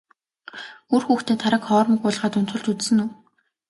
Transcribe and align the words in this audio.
Үр 0.95 1.03
хүүхдээ 1.07 1.37
тараг 1.43 1.63
хоормог 1.69 2.01
уулгаад 2.03 2.37
унтуулж 2.39 2.67
үзсэн 2.71 2.97
үү? 3.03 3.09